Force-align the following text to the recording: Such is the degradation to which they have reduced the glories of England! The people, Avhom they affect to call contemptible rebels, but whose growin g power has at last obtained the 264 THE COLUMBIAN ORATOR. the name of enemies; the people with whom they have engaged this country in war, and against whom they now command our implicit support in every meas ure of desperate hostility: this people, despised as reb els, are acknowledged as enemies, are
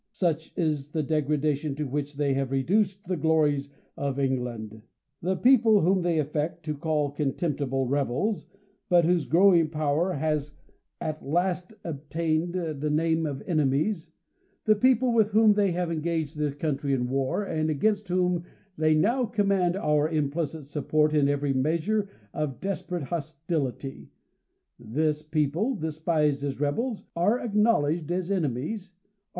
Such 0.13 0.51
is 0.57 0.89
the 0.93 1.03
degradation 1.03 1.75
to 1.75 1.85
which 1.85 2.15
they 2.15 2.33
have 2.33 2.49
reduced 2.49 3.05
the 3.07 3.15
glories 3.15 3.69
of 3.95 4.17
England! 4.17 4.81
The 5.21 5.35
people, 5.35 5.79
Avhom 5.79 6.01
they 6.01 6.17
affect 6.17 6.63
to 6.65 6.73
call 6.75 7.11
contemptible 7.11 7.85
rebels, 7.85 8.47
but 8.89 9.05
whose 9.05 9.25
growin 9.27 9.65
g 9.65 9.69
power 9.69 10.13
has 10.13 10.55
at 10.99 11.23
last 11.23 11.75
obtained 11.83 12.53
the 12.55 12.73
264 12.73 12.73
THE 12.73 12.79
COLUMBIAN 12.79 12.79
ORATOR. 12.81 12.89
the 12.89 13.03
name 13.03 13.25
of 13.27 13.43
enemies; 13.47 14.11
the 14.65 14.75
people 14.75 15.13
with 15.13 15.29
whom 15.33 15.53
they 15.53 15.69
have 15.73 15.91
engaged 15.91 16.35
this 16.35 16.55
country 16.55 16.93
in 16.93 17.07
war, 17.07 17.43
and 17.43 17.69
against 17.69 18.07
whom 18.07 18.43
they 18.79 18.95
now 18.95 19.27
command 19.27 19.75
our 19.75 20.09
implicit 20.09 20.65
support 20.65 21.13
in 21.13 21.29
every 21.29 21.53
meas 21.53 21.85
ure 21.87 22.09
of 22.33 22.59
desperate 22.59 23.03
hostility: 23.03 24.09
this 24.79 25.21
people, 25.21 25.75
despised 25.75 26.43
as 26.43 26.59
reb 26.59 26.79
els, 26.79 27.03
are 27.15 27.37
acknowledged 27.39 28.11
as 28.11 28.31
enemies, 28.31 28.93
are 28.93 28.97